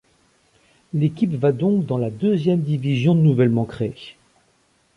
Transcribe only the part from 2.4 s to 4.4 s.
division nouvellement créée.